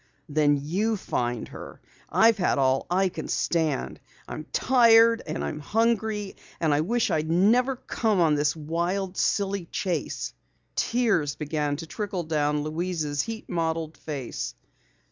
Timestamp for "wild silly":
8.55-9.65